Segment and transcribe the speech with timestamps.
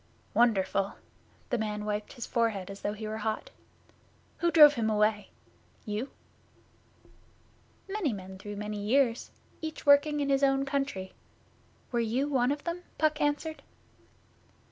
[0.33, 0.95] 'Wonderful!'
[1.51, 3.51] The man wiped his forehead as though he were hot.
[4.39, 5.29] 'Who drove him away?
[5.85, 6.09] You?'
[7.87, 9.29] 'Many men through many years,
[9.61, 11.13] each working in his own country.
[11.91, 13.61] Were you one of them?' Puck answered.